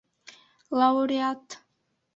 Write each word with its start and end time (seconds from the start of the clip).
Лауреат! 0.79 1.47